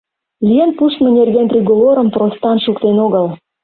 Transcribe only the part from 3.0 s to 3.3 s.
огыл.